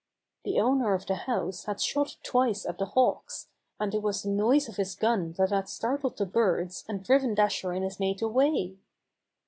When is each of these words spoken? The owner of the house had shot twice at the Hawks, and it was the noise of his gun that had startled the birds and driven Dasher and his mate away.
The 0.45 0.59
owner 0.59 0.95
of 0.95 1.05
the 1.05 1.13
house 1.13 1.65
had 1.65 1.79
shot 1.79 2.17
twice 2.23 2.65
at 2.65 2.79
the 2.79 2.87
Hawks, 2.87 3.49
and 3.79 3.93
it 3.93 4.01
was 4.01 4.23
the 4.23 4.29
noise 4.31 4.67
of 4.67 4.77
his 4.77 4.95
gun 4.95 5.33
that 5.33 5.51
had 5.51 5.69
startled 5.69 6.17
the 6.17 6.25
birds 6.25 6.83
and 6.87 7.03
driven 7.03 7.35
Dasher 7.35 7.71
and 7.71 7.83
his 7.83 7.99
mate 7.99 8.23
away. 8.23 8.79